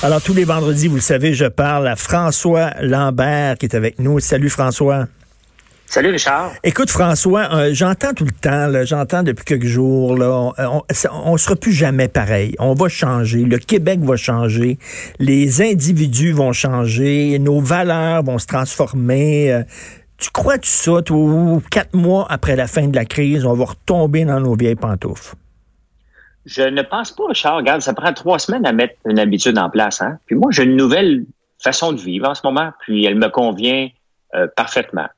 [0.00, 3.98] Alors, tous les vendredis, vous le savez, je parle à François Lambert qui est avec
[3.98, 4.20] nous.
[4.20, 5.08] Salut François.
[5.86, 6.52] Salut Richard.
[6.62, 10.82] Écoute François, euh, j'entends tout le temps, j'entends depuis quelques jours, là, on, on,
[11.24, 12.54] on sera plus jamais pareil.
[12.60, 14.78] On va changer, le Québec va changer,
[15.18, 19.50] les individus vont changer, nos valeurs vont se transformer.
[19.50, 19.62] Euh,
[20.18, 24.24] tu crois-tu ça, toi, quatre mois après la fin de la crise, on va retomber
[24.24, 25.34] dans nos vieilles pantoufles?
[26.48, 27.56] Je ne pense pas, Richard.
[27.56, 30.00] Regarde, ça prend trois semaines à mettre une habitude en place.
[30.00, 30.18] Hein?
[30.26, 31.26] Puis moi, j'ai une nouvelle
[31.62, 33.88] façon de vivre en ce moment, puis elle me convient
[34.34, 35.08] euh, parfaitement.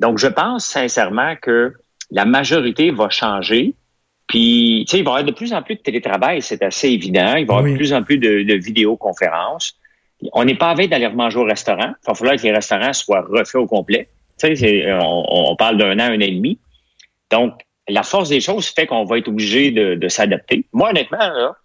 [0.00, 1.74] Donc, je pense sincèrement que
[2.10, 3.74] la majorité va changer.
[4.28, 6.88] Puis, tu sais, il va y avoir de plus en plus de télétravail, c'est assez
[6.88, 7.34] évident.
[7.36, 7.72] Il va y avoir Oui.
[7.72, 9.74] de plus en plus de, de vidéoconférences.
[10.32, 11.92] On n'est pas avec d'aller manger au restaurant.
[12.02, 14.08] Il va falloir que les restaurants soient refaits au complet.
[14.40, 16.58] Tu sais, on, on parle d'un an, un an et demi.
[17.30, 20.64] Donc, la force des choses fait qu'on va être obligé de, de s'adapter.
[20.72, 21.56] Moi, honnêtement, là,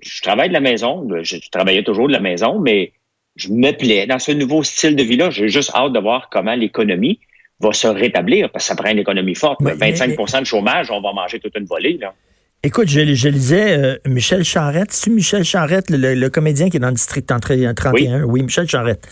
[0.00, 1.06] je travaille de la maison.
[1.22, 2.92] Je, je travaillais toujours de la maison, mais
[3.36, 5.30] je me plais dans ce nouveau style de vie-là.
[5.30, 7.20] J'ai juste hâte de voir comment l'économie
[7.60, 9.60] va se rétablir, parce que ça prend une économie forte.
[9.60, 11.98] Mais- 25% de chômage, on va manger toute une volée.
[12.00, 12.14] Là.
[12.62, 14.92] Écoute, je, je lisais euh, Michel Charette.
[14.92, 18.22] C'est Michel Charette, le, le- le comédien qui est dans le district 31?
[18.24, 19.06] Oui, Michel Charette.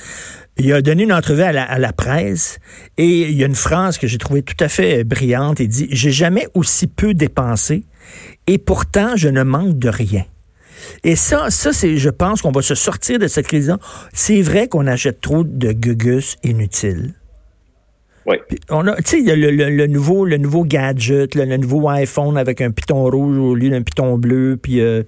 [0.60, 2.58] Il a donné une entrevue à la, à la presse
[2.96, 5.60] et il y a une phrase que j'ai trouvée tout à fait brillante.
[5.60, 7.84] Il dit J'ai jamais aussi peu dépensé
[8.48, 10.24] et pourtant je ne manque de rien.
[11.04, 13.78] Et ça, ça c'est, je pense qu'on va se sortir de cette crise-là.
[14.12, 17.14] C'est vrai qu'on achète trop de gugus inutiles.
[18.28, 18.36] Oui.
[18.46, 21.34] Puis on a, tu sais, il y a le, le- le nouveau, le nouveau gadget,
[21.34, 25.02] le, le nouveau iPhone avec un piton rouge au lieu d'un piton bleu, puis euh,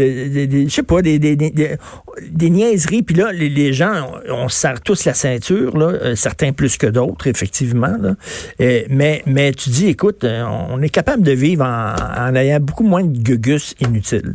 [0.00, 3.02] euh, je sais pas, des, des, des, des- niaiseries.
[3.04, 6.52] Puis là, les, les gens, on, on se serre tous la ceinture, là, euh, certains
[6.52, 7.96] plus que d'autres, effectivement.
[8.00, 8.16] Là.
[8.60, 11.94] Euh, mais, mais tu dis, écoute, on est capable de vivre en,
[12.28, 14.34] en ayant beaucoup moins de gugus inutiles.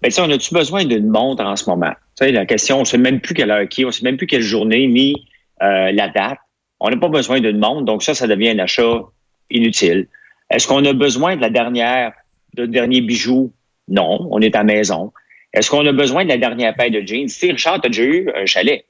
[0.00, 1.90] Ben, on a-tu besoin d'une montre en ce moment?
[2.16, 4.04] Tu sais, la question, on ne sait même plus quelle heure qui on ne sait
[4.04, 5.26] même plus quelle journée, ni
[5.60, 6.38] euh, la date.
[6.80, 9.02] On n'a pas besoin d'une montre, donc ça, ça devient un achat
[9.50, 10.08] inutile.
[10.50, 12.12] Est-ce qu'on a besoin de la dernière,
[12.54, 13.52] de dernier bijou?
[13.88, 15.12] Non, on est à la maison.
[15.52, 17.28] Est-ce qu'on a besoin de la dernière paire de jeans?
[17.28, 18.84] Si Richard, tu as déjà eu un chalet.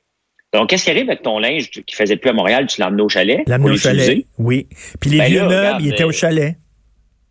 [0.53, 2.67] Donc, qu'est-ce qui arrive avec ton linge qui faisait plus à Montréal?
[2.67, 3.45] Tu l'as emmené au chalet?
[3.45, 4.67] Pour au chalet, oui.
[4.99, 6.57] Puis les Ben vieux là, meubles, regarde, ils étaient euh, au chalet.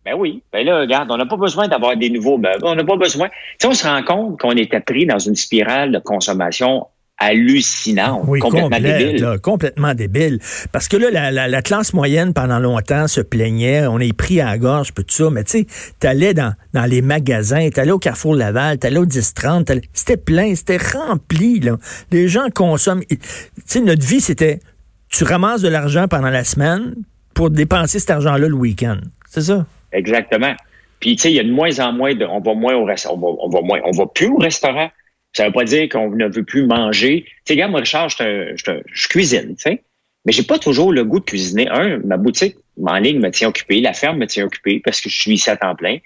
[0.04, 0.42] Ben oui.
[0.52, 2.60] Ben là, regarde, on n'a pas besoin d'avoir des nouveaux meubles.
[2.62, 3.28] On n'a pas besoin.
[3.28, 6.86] Tu sais, on se rend compte qu'on était pris dans une spirale de consommation
[7.18, 9.22] hallucinante, Oui, complètement complète, débile.
[9.22, 10.38] là, complètement débile.
[10.72, 14.40] Parce que là, la, la- la classe moyenne, pendant longtemps, se plaignait, on est pris
[14.40, 15.66] à la gorge, tout ça, mais tu sais,
[15.98, 20.54] t'allais dans, dans les magasins, t'allais au Carrefour Laval, t'allais au 10-30, t'allais- c'était plein,
[20.54, 21.76] c'était rempli, là.
[22.10, 23.04] Les gens consomment.
[23.08, 23.18] Tu
[23.66, 24.60] sais, notre vie, c'était,
[25.08, 26.94] tu ramasses de l'argent pendant la semaine
[27.34, 28.98] pour dépenser cet argent-là le week-end.
[29.28, 29.66] C'est ça?
[29.92, 30.54] Exactement.
[31.00, 32.84] Puis, tu sais, il y a de moins en moins de, on va moins au
[32.84, 34.90] restaurant, on va, on va moins, on va plus au restaurant.
[35.32, 37.24] Ça veut pas dire qu'on ne veut plus manger.
[37.24, 39.82] Tu sais, regarde, moi, Richard, je, cuisine, tu sais.
[40.24, 41.68] Mais j'ai pas toujours le goût de cuisiner.
[41.68, 45.08] Un, ma boutique en ligne me tient occupé, la ferme me tient occupé parce que
[45.08, 45.98] je suis ici à temps plein.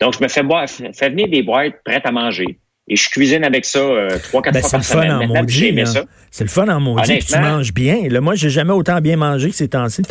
[0.00, 2.58] Donc, je me fais boire, fais venir des boîtes prêtes à manger.
[2.88, 5.86] Et je cuisine avec ça euh, trois, quatre Ben, fois c'est par le fun semaine.
[5.86, 6.04] ça.
[6.30, 8.08] C'est le fun en maudit, puis tu manges bien.
[8.08, 10.02] Là, moi, j'ai jamais autant bien mangé que ces temps-ci.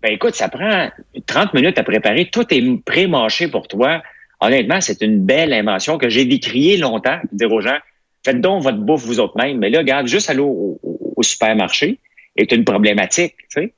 [0.00, 0.90] Ben écoute, ça prend
[1.26, 2.28] 30 minutes à préparer.
[2.30, 4.02] Tout est pré-mâché pour toi.
[4.40, 7.18] Honnêtement, c'est une belle invention que j'ai décriée longtemps.
[7.32, 7.78] Dire aux gens,
[8.24, 9.58] faites donc votre bouffe vous autres mêmes.
[9.58, 11.98] Mais là, regarde, juste aller au, au- au supermarché
[12.36, 13.34] est une problématique.
[13.50, 13.74] Tu sais,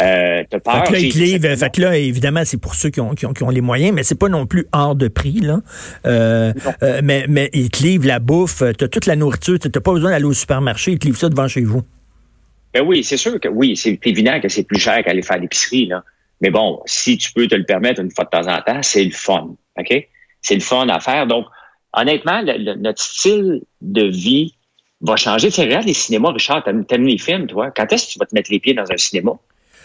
[0.00, 0.84] euh, peur.
[0.84, 3.00] Fait que là, ils te j'ai- livrent- fait que là, évidemment, c'est pour ceux qui
[3.00, 5.40] ont, qui ont, qui ont les moyens, mais c'est pas non plus hors de prix,
[5.40, 5.60] là.
[6.06, 6.52] Euh,
[6.82, 10.10] euh, mais, mais ils te livrent la bouffe, t'as toute la nourriture, t'as pas besoin
[10.10, 11.82] d'aller au supermarché, ils te livrent ça devant chez vous.
[12.74, 15.86] Ben oui, c'est sûr que oui, c'est évident que c'est plus cher qu'aller faire l'épicerie,
[15.86, 16.04] là.
[16.40, 19.04] Mais bon, si tu peux te le permettre une fois de temps en temps, c'est
[19.04, 19.56] le fun.
[19.78, 20.08] OK?
[20.42, 21.26] C'est le fun à faire.
[21.26, 21.46] Donc,
[21.92, 24.54] honnêtement, notre style de vie
[25.00, 25.48] va changer.
[25.48, 27.70] Tu sais, regarde les cinémas, Richard, t'aimes t'aimes les films, toi.
[27.70, 29.32] Quand est-ce que tu vas te mettre les pieds dans un cinéma?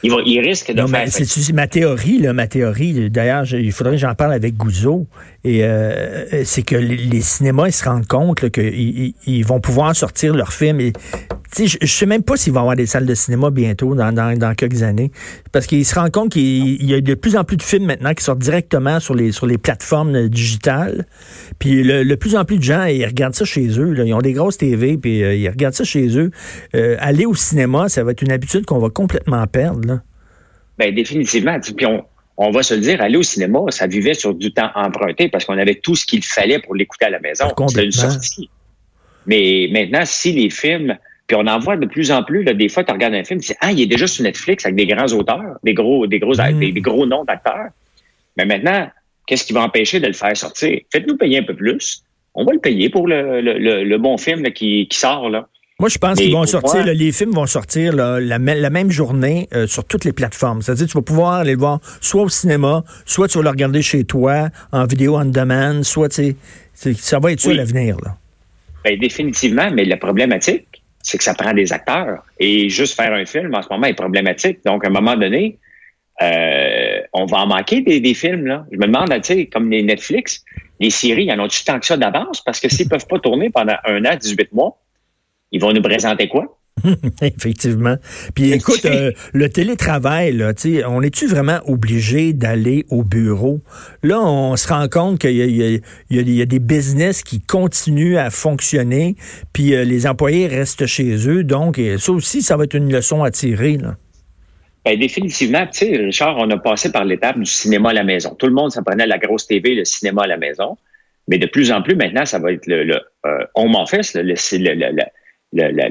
[0.04, 1.08] Il, va, il risque de Non, faire.
[1.10, 3.10] c'est ma théorie, là, ma théorie.
[3.10, 5.08] D'ailleurs, il faudrait que j'en parle avec Gouzeau.
[5.44, 9.60] Et euh, c'est que les, les cinémas, ils se rendent compte qu'ils ils- ils vont
[9.60, 10.80] pouvoir sortir leurs films.
[10.80, 10.94] Et,
[11.58, 14.12] je, je sais même pas s'il va y avoir des salles de cinéma bientôt, dans,
[14.14, 15.12] dans, dans quelques années,
[15.52, 18.14] parce qu'il se rend compte qu'il y a de plus en plus de films maintenant
[18.14, 21.06] qui sortent directement sur les, sur les plateformes digitales.
[21.60, 23.92] Puis le, le plus en plus de gens, ils regardent ça chez eux.
[23.94, 24.06] Là.
[24.06, 26.32] Ils ont des grosses TV, puis euh, ils regardent ça chez eux.
[26.76, 29.86] Euh, aller au cinéma, ça va être une habitude qu'on va complètement perdre.
[29.88, 29.91] Là.
[30.78, 31.60] Ben, définitivement.
[31.60, 32.04] Puis on,
[32.38, 35.46] on va se le dire, aller au cinéma, ça vivait sur du temps emprunté parce
[35.46, 37.46] qu'on avait tout ce qu'il fallait pour l'écouter à la maison.
[37.68, 38.50] C'était une sortie.
[39.28, 40.98] Mais maintenant, si les films,
[41.28, 43.40] puis on en voit de plus en plus, là, des fois, tu regardes un film,
[43.40, 46.20] tu dis, ah, il est déjà sur Netflix avec des grands auteurs, des gros, des
[46.20, 47.70] gros, des, gros noms d'acteurs.
[48.38, 48.90] Mais maintenant,
[49.28, 50.80] qu'est-ce qui va empêcher de le faire sortir?
[50.92, 52.04] Faites-nous payer un peu plus.
[52.34, 55.48] On va le payer pour le, le, le, bon film qui, qui sort, là.
[55.82, 59.66] Moi, je pense qu'ils vont sortir, les films vont sortir la, la, même journée euh,
[59.66, 60.62] sur toutes les plateformes.
[60.62, 63.82] C'est-à-dire, tu vas pouvoir aller le voir soit au cinéma, soit tu vas le regarder
[63.82, 66.36] chez toi, en vidéo on demand, soit, tu
[66.76, 67.98] sais, ça va être ça l'avenir.
[68.86, 72.26] Ben, définitivement, mais la problématique, c'est que ça prend des acteurs.
[72.40, 74.60] Et juste faire un film, en ce moment, est problématique.
[74.64, 75.58] Donc, à un moment donné,
[76.22, 78.68] euh, on va en manquer des, des, films, là.
[78.72, 80.46] Je me demande, tu sais, comme les Netflix,
[80.80, 82.40] les séries, y en ont-tu tant que ça d'avance?
[82.42, 84.78] Parce que s'ils peuvent pas tourner pendant un an, 18 mois,
[85.52, 86.58] ils vont nous présenter quoi?
[87.22, 87.98] Effectivement.
[88.34, 90.54] Puis écoute, euh, le télétravail, là,
[90.88, 93.62] on est-tu vraiment obligé d'aller au bureau?
[94.04, 99.16] Là, on se rend compte qu'il y, y, a des business qui continuent à fonctionner,
[99.54, 101.44] puis euh, les employés restent chez eux.
[101.44, 103.78] Donc, ça aussi, ça va être une leçon à tirer.
[103.78, 103.96] Là.
[104.84, 108.34] Ben, définitivement, tu sais, Richard, on a passé par l'étape du cinéma à la maison.
[108.34, 110.78] Tout le monde s'apprenait la grosse TV, le cinéma à la maison.
[111.28, 114.24] Mais de plus en plus, maintenant, ça va être le, le euh, home office, le,
[114.24, 114.36] le
[115.54, 115.90] la, la,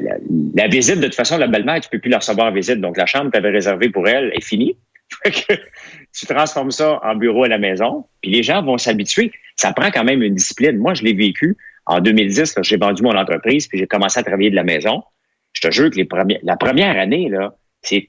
[0.55, 2.81] la, visite, de toute façon, la belle-mère, tu peux plus la recevoir en visite.
[2.81, 4.77] Donc, la chambre que tu avais réservée pour elle est finie.
[5.25, 9.33] tu transformes ça en bureau à la maison, puis les gens vont s'habituer.
[9.57, 10.79] Ça prend quand même une discipline.
[10.79, 12.55] Moi, je l'ai vécu en 2010.
[12.63, 15.03] J'ai vendu mon entreprise, puis j'ai commencé à travailler de la maison.
[15.53, 18.09] Je te jure que les premières, la première année, là, c'est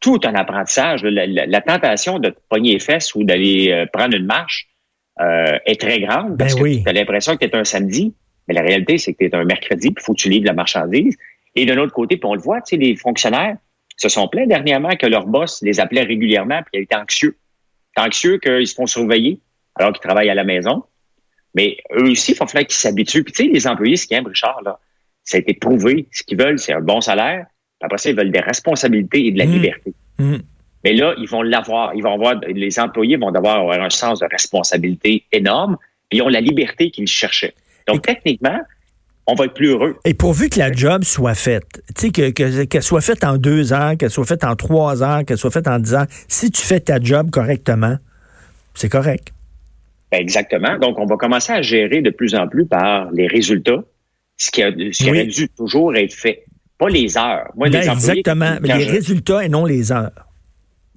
[0.00, 1.02] tout un apprentissage.
[1.04, 4.68] La, tentation de te pogner les fesses ou d'aller euh, prendre une marche
[5.20, 8.14] euh, est très grande ben parce que tu as l'impression que tu es un samedi.
[8.50, 10.46] Mais la réalité, c'est que tu es un mercredi, puis il faut que tu livres
[10.46, 11.16] la marchandise.
[11.54, 13.56] Et d'un autre côté, puis on le voit, tu sais, les fonctionnaires
[13.96, 17.36] se sont plaints dernièrement que leur boss les appelait régulièrement, puis ils étaient anxieux.
[17.96, 19.38] Anxieux qu'ils se font surveiller
[19.76, 20.82] alors qu'ils travaillent à la maison.
[21.54, 23.22] Mais eux aussi, il faut falloir qu'ils s'habituent.
[23.22, 24.80] Puis tu sais, les employés, ce qu'ils aiment, Richard, là,
[25.22, 26.08] ça a été prouvé.
[26.10, 27.46] Ce qu'ils veulent, c'est un bon salaire.
[27.78, 29.52] Puis après ça, ils veulent des responsabilités et de la mmh.
[29.52, 29.94] liberté.
[30.18, 30.36] Mmh.
[30.82, 31.94] Mais là, ils vont l'avoir.
[31.94, 35.76] Ils vont avoir, les employés vont avoir un sens de responsabilité énorme.
[36.08, 37.54] Puis ils ont la liberté qu'ils cherchaient.
[37.88, 38.58] Donc, techniquement,
[39.26, 39.96] on va être plus heureux.
[40.04, 43.72] Et pourvu que la job soit faite, tu sais, qu'elle que, soit faite en deux
[43.72, 46.62] heures, qu'elle soit faite en trois heures, qu'elle soit faite en dix heures, si tu
[46.62, 47.96] fais ta job correctement,
[48.74, 49.32] c'est correct.
[50.12, 50.76] Exactement.
[50.78, 53.84] Donc, on va commencer à gérer de plus en plus par les résultats,
[54.36, 56.44] ce qui, a, ce aurait dû toujours être fait.
[56.78, 57.50] Pas les heures.
[57.56, 58.56] Moi, ben, exactement.
[58.62, 60.26] les résultats et non les heures.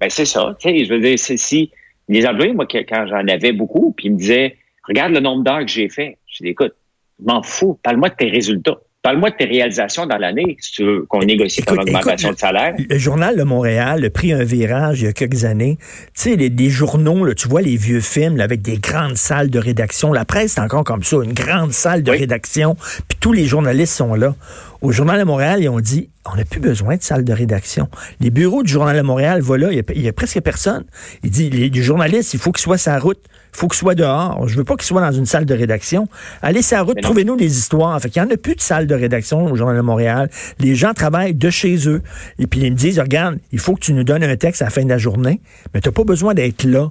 [0.00, 0.56] Ben, c'est ça.
[0.58, 1.70] Tu sais, je veux dire, si
[2.08, 4.56] les employés, moi, quand j'en avais beaucoup, puis ils me disaient,
[4.88, 6.18] regarde le nombre d'heures que j'ai fait.
[6.34, 6.74] Je dis, écoute,
[7.20, 7.78] je m'en fous.
[7.82, 8.78] Parle-moi de tes résultats.
[9.02, 12.74] Parle-moi de tes réalisations dans l'année, si tu veux qu'on négocie ton augmentation de salaire.
[12.78, 15.76] Le, Journal de Montréal a pris un virage il y a quelques années.
[16.14, 19.58] Tu sais, les, journaux, là, tu vois les vieux films avec des grandes salles de
[19.58, 20.14] rédaction.
[20.14, 22.76] La presse, c'est encore comme ça, une grande salle de rédaction,
[23.06, 24.34] puis tous les journalistes sont là.
[24.80, 27.88] Au Journal de Montréal, ils ont dit, on n'a plus besoin de salle de rédaction.
[28.20, 30.84] Les bureaux du Journal de Montréal, voilà, il y a, presque personne.
[31.22, 33.20] Il dit, les, les journalistes, il faut qu'ils soient sa route
[33.56, 34.46] faut qu'il soit dehors.
[34.48, 36.08] Je veux pas qu'il soit dans une salle de rédaction.
[36.42, 37.98] Allez sa route, trouvez-nous des histoires.
[38.00, 40.28] Fait qu'il y en a plus de salle de rédaction au Journal de Montréal.
[40.58, 42.02] Les gens travaillent de chez eux.
[42.38, 44.66] Et puis ils me disent, regarde, il faut que tu nous donnes un texte à
[44.66, 45.40] la fin de la journée,
[45.72, 46.90] mais tu n'as pas besoin d'être là,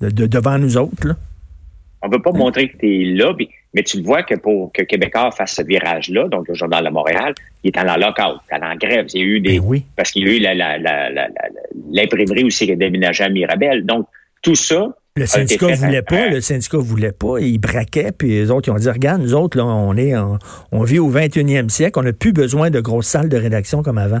[0.00, 1.06] de, devant nous autres.
[1.06, 1.16] Là.
[2.02, 3.32] On ne veut pas montrer que tu es là,
[3.74, 6.90] mais tu le vois que pour que Québécois fasse ce virage-là, donc le Journal de
[6.90, 9.06] Montréal, il est en lockout, il est en grève.
[9.14, 9.60] Il y a eu des.
[9.60, 11.24] Ben parce qu'il y a eu
[11.92, 13.86] l'imprimerie aussi qui a déménagé à Mirabel.
[13.86, 14.06] Donc,
[14.42, 18.68] tout ça, le syndicat voulait pas, le syndicat voulait pas, il braquait, puis les autres,
[18.68, 20.14] ils ont dit, regarde, nous autres, là, on est,
[20.72, 23.98] on vit au 21e siècle, on n'a plus besoin de grosses salles de rédaction comme
[23.98, 24.20] avant.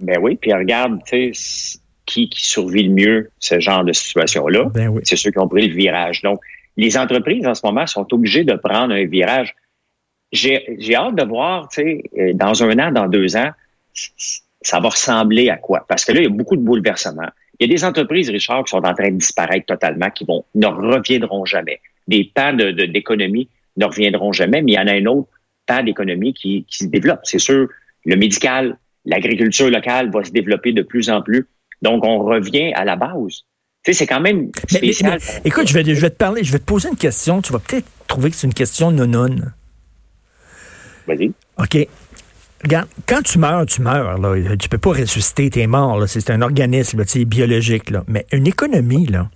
[0.00, 4.64] Ben oui, puis regarde, tu sais, qui, qui survit le mieux ce genre de situation-là?
[4.74, 5.02] Ben oui.
[5.04, 6.22] C'est ceux qui ont pris le virage.
[6.22, 6.40] Donc,
[6.76, 9.54] les entreprises, en ce moment, sont obligées de prendre un virage.
[10.30, 13.50] J'ai hâte de voir, tu sais, euh, dans un an, dans deux ans,
[14.62, 15.84] ça va ressembler à quoi?
[15.88, 17.28] Parce que là, il y a beaucoup de bouleversements.
[17.58, 20.44] Il y a des entreprises, Richard, qui sont en train de disparaître totalement, qui vont,
[20.54, 21.80] ne reviendront jamais.
[22.08, 25.28] Des pans d'économie de, ne reviendront jamais, mais il y en a un autre
[25.66, 27.20] pan d'économie qui, qui se développe.
[27.24, 27.68] C'est sûr,
[28.04, 31.46] le médical, l'agriculture locale va se développer de plus en plus.
[31.82, 33.42] Donc, on revient à la base.
[33.82, 35.18] Tu sais, c'est quand même spécial.
[35.44, 37.42] écoute, je vais, je vais te parler, je vais te poser une question.
[37.42, 39.36] Tu vas peut-être trouver que c'est une question non-non.
[41.08, 41.32] Vas-y.
[41.58, 41.88] OK.
[42.62, 44.18] regarde, quand tu meurs, tu meurs.
[44.18, 44.56] Là.
[44.56, 46.00] Tu peux pas ressusciter, t'es mort.
[46.06, 47.90] C'est un organisme biologique.
[47.90, 48.04] Là.
[48.06, 49.28] Mais une économie, là,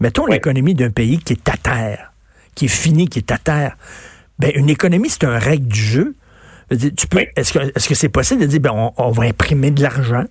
[0.00, 2.12] mettons l'économie d'un pays qui est à terre,
[2.54, 3.78] qui est fini, qui est à terre.
[4.38, 6.14] Ben, une économie, c'est un règle du jeu.
[6.70, 9.80] Tu peux, est-ce que est-ce que c'est possible de dire ben, on va imprimer de
[9.80, 10.26] l'argent?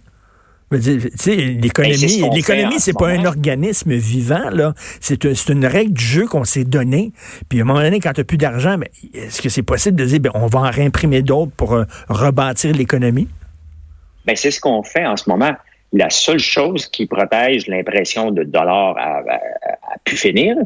[0.69, 4.73] L'économie, ben, l'économie, c'est pas un organisme vivant, là.
[4.99, 7.13] C'est une règle du jeu qu'on s'est donnée.
[7.47, 9.97] Puis à un moment donné, quand tu n'as plus d'argent, ben, est-ce que c'est possible
[9.97, 13.29] de dire ben, on va en réimprimer d'autres pour euh, rebâtir l'économie?
[14.25, 15.53] Ben, c'est ce qu'on fait en ce moment.
[15.93, 20.57] La seule chose qui protège l'impression de dollars à, à, pu finir,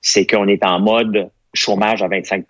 [0.00, 2.46] c'est qu'on est en mode chômage à 25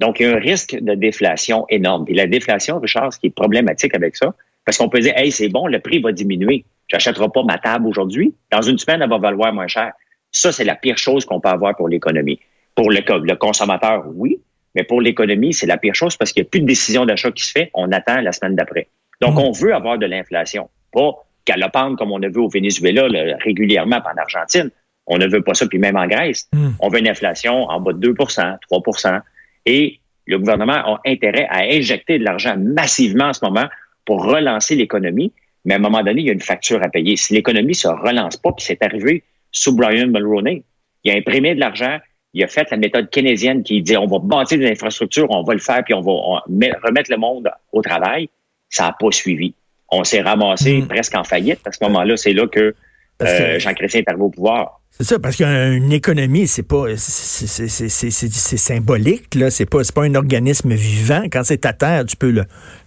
[0.00, 2.06] Donc, il y a un risque de déflation énorme.
[2.06, 4.34] Puis la déflation, Richard, ce qui est problématique avec ça,
[4.66, 6.64] parce qu'on peut dire, hey, c'est bon, le prix va diminuer.
[6.88, 8.34] J'achèterai pas ma table aujourd'hui.
[8.50, 9.92] Dans une semaine, elle va valoir moins cher.
[10.32, 12.40] Ça, c'est la pire chose qu'on peut avoir pour l'économie.
[12.74, 14.40] Pour le, le consommateur, oui,
[14.74, 17.30] mais pour l'économie, c'est la pire chose parce qu'il n'y a plus de décision d'achat
[17.30, 17.70] qui se fait.
[17.74, 18.88] On attend la semaine d'après.
[19.22, 19.38] Donc, mmh.
[19.38, 20.68] on veut avoir de l'inflation.
[20.92, 21.12] Pas
[21.46, 23.06] galopante comme on a vu au Venezuela
[23.38, 24.70] régulièrement, en Argentine.
[25.06, 26.48] On ne veut pas ça, puis même en Grèce.
[26.52, 26.70] Mmh.
[26.80, 29.20] On veut une inflation en bas de 2% 3%
[29.64, 33.68] Et le gouvernement a intérêt à injecter de l'argent massivement en ce moment
[34.06, 35.32] pour relancer l'économie,
[35.66, 37.16] mais à un moment donné, il y a une facture à payer.
[37.16, 40.62] Si l'économie se relance pas, puis c'est arrivé sous Brian Mulroney,
[41.04, 41.98] il a imprimé de l'argent,
[42.32, 45.54] il a fait la méthode keynésienne qui dit on va bâtir des infrastructures, on va
[45.54, 46.42] le faire, puis on va
[46.84, 48.28] remettre le monde au travail.
[48.68, 49.54] Ça n'a pas suivi.
[49.90, 50.88] On s'est ramassé hmm.
[50.88, 51.60] presque en faillite.
[51.66, 52.74] À ce moment-là, c'est là que,
[53.22, 54.80] euh, Jean-Chrétien est arrivé au pouvoir.
[54.90, 59.50] C'est ça, parce qu'une économie, c'est pas, c'est symbolique, là.
[59.50, 61.24] C'est pas, pas un organisme vivant.
[61.30, 62.44] Quand c'est à terre, tu peux le,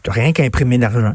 [0.07, 1.13] rien qu'à imprimer d'argent.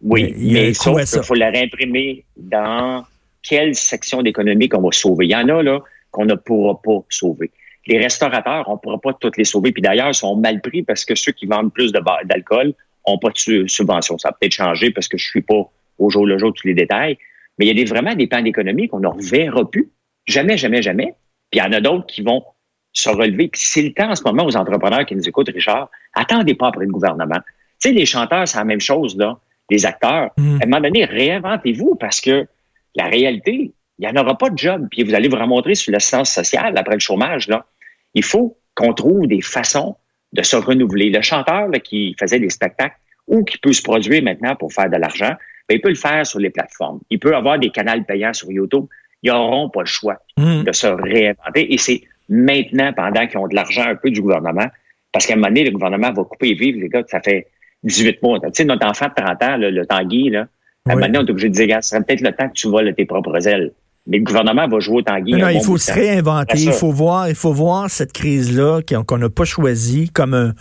[0.00, 3.04] Oui, mais, il faut la réimprimer dans
[3.42, 5.26] quelle section d'économie qu'on va sauver.
[5.26, 5.80] Il y en a, là,
[6.12, 7.50] qu'on ne pourra pas sauver.
[7.86, 9.72] Les restaurateurs, on ne pourra pas toutes les sauver.
[9.72, 12.74] Puis d'ailleurs, ils sont mal pris parce que ceux qui vendent plus d'alcool
[13.06, 14.18] n'ont pas de subvention.
[14.18, 15.68] Ça a peut-être changé parce que je suis pas
[15.98, 17.18] au jour le jour tous les détails.
[17.58, 19.90] Mais il y a des, vraiment des plans d'économie qu'on ne reverra plus.
[20.26, 21.14] Jamais, jamais, jamais.
[21.50, 22.44] Puis il y en a d'autres qui vont
[22.92, 23.48] se relever.
[23.48, 26.68] Puis c'est le temps en ce moment aux entrepreneurs qui nous écoutent, Richard, attendez pas
[26.68, 27.40] après le gouvernement.
[27.80, 29.38] Tu sais, les chanteurs, c'est la même chose, là.
[29.70, 30.30] Les acteurs.
[30.36, 30.58] Mm.
[30.60, 32.46] À un moment donné, réinventez-vous parce que
[32.94, 34.88] la réalité, il n'y en aura pas de job.
[34.90, 37.66] Puis vous allez vous remontrer sur l'assistance sociale après le chômage, là.
[38.14, 39.96] Il faut qu'on trouve des façons
[40.32, 41.10] de se renouveler.
[41.10, 42.96] Le chanteur là, qui faisait des spectacles
[43.26, 45.32] ou qui peut se produire maintenant pour faire de l'argent,
[45.68, 47.00] ben, il peut le faire sur les plateformes.
[47.10, 48.86] Il peut avoir des canaux payants sur YouTube.
[49.22, 50.62] Ils n'auront pas le choix hmm.
[50.62, 51.72] de se réinventer.
[51.72, 54.66] Et c'est maintenant, pendant qu'ils ont de l'argent un peu du gouvernement,
[55.12, 57.48] parce qu'à un moment donné, le gouvernement va couper et vivre, les gars, ça fait
[57.82, 58.38] 18 mois.
[58.40, 60.46] Tu sais, notre enfant de 30 ans, le Tanguy, là,
[60.86, 62.48] à un moment donné, on est obligé de dire, gars, ce serait peut-être le temps
[62.48, 63.72] que tu voles tes propres ailes.
[64.06, 65.32] Mais le gouvernement va jouer au Tanguy.
[65.32, 66.58] Non, il faut se réinventer.
[66.58, 70.54] Il faut voir, il faut voir cette crise-là qu'on n'a pas choisie comme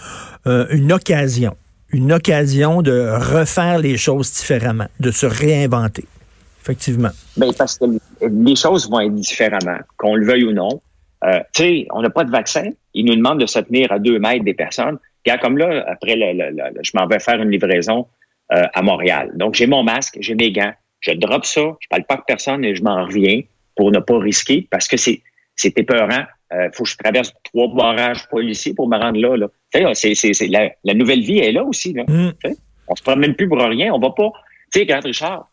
[0.46, 1.56] une occasion
[1.92, 6.06] une occasion de refaire les choses différemment, de se réinventer.
[6.62, 7.10] Effectivement.
[7.38, 7.86] Bien, parce que
[8.22, 10.82] les choses vont être différemment, qu'on le veuille ou non.
[11.24, 12.70] Euh, tu sais, on n'a pas de vaccin.
[12.94, 14.98] Ils nous demandent de se tenir à deux mètres des personnes.
[15.26, 18.06] Regarde, comme là, après, je m'en vais faire une livraison
[18.52, 19.32] euh, à Montréal.
[19.36, 20.74] Donc, j'ai mon masque, j'ai mes gants.
[21.00, 23.42] Je drop ça, je parle pas avec personne et je m'en reviens
[23.76, 25.22] pour ne pas risquer parce que c'est
[25.56, 26.24] c'est épeurant.
[26.52, 29.36] Il euh, faut que je traverse trois barrages policiers pour me rendre là.
[29.36, 29.94] là.
[29.94, 31.94] C'est, c'est, c'est, la, la, nouvelle vie est là aussi.
[31.94, 32.04] Là.
[32.08, 32.32] Mm.
[32.88, 33.94] On se promène plus pour rien.
[33.94, 34.32] On va pas.
[34.72, 35.50] Tu sais, quand Richard,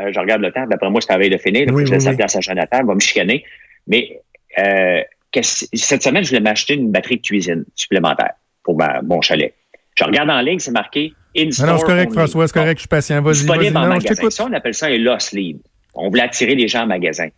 [0.00, 1.66] euh, je regarde le temps, d'après moi, c'est à veille de finir.
[1.68, 3.44] je laisse la place à Jonathan, il va me chicaner.
[3.88, 4.20] Mais
[4.58, 5.02] euh,
[5.42, 9.54] cette semaine, je voulais m'acheter une batterie de cuisine supplémentaire pour ma, mon chalet.
[9.96, 11.66] Je regarde en ligne, c'est marqué in store.
[11.66, 13.20] Non, c'est correct, François, c'est correct, je suis patient.
[13.20, 13.72] Vas-y, vas-y.
[13.72, 14.30] Non, magasin.
[14.30, 15.58] Ça, on appelle ça un loss lead.
[15.94, 17.28] On voulait attirer les gens en magasin.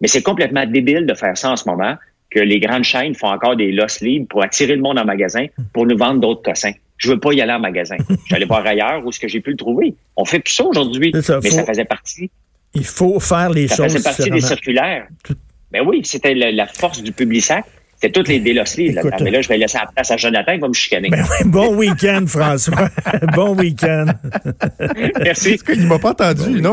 [0.00, 1.96] Mais c'est complètement débile de faire ça en ce moment
[2.36, 5.46] que les grandes chaînes font encore des loss libres pour attirer le monde en magasin
[5.72, 6.74] pour nous vendre d'autres cossins.
[6.98, 7.96] Je veux pas y aller en magasin.
[8.28, 9.94] J'allais voir ailleurs où est-ce que j'ai pu le trouver.
[10.16, 12.30] On fait plus ça aujourd'hui, mais ça faisait partie.
[12.74, 13.76] Il faut faire les choses.
[13.76, 15.06] Ça faisait partie des circulaires.
[15.72, 17.64] Ben oui, c'était la, force du Publisac.
[17.94, 19.02] C'était toutes les loss Là.
[19.22, 21.08] Mais là, je vais laisser la place à Jonathan, il va me chicaner.
[21.08, 22.90] Ben bon week-end, François.
[23.34, 24.06] bon week-end.
[25.22, 25.58] Merci.
[25.74, 26.60] Il m'a pas entendu, non?